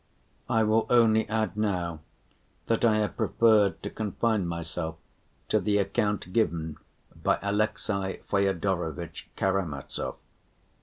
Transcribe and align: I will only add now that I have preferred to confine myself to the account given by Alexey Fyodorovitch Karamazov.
I 0.49 0.63
will 0.63 0.87
only 0.89 1.29
add 1.29 1.55
now 1.55 1.99
that 2.65 2.83
I 2.83 2.95
have 2.97 3.15
preferred 3.15 3.83
to 3.83 3.91
confine 3.91 4.47
myself 4.47 4.95
to 5.49 5.59
the 5.59 5.77
account 5.77 6.33
given 6.33 6.77
by 7.15 7.37
Alexey 7.43 8.21
Fyodorovitch 8.27 9.29
Karamazov. 9.37 10.15